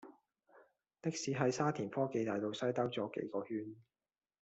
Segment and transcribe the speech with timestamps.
[1.03, 3.75] 的士喺沙田科技大道西兜左幾個圈